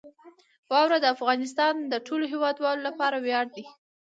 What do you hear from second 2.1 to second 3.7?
هیوادوالو لپاره ویاړ دی.